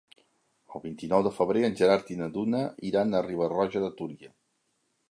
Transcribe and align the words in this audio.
El 0.77 0.81
vint-i-nou 0.85 1.25
de 1.27 1.33
febrer 1.35 1.63
en 1.67 1.77
Gerard 1.83 2.09
i 2.17 2.17
na 2.23 2.31
Duna 2.39 2.65
iran 2.93 3.13
a 3.13 3.23
Riba-roja 3.31 3.87
de 3.87 3.97
Túria. 4.03 4.35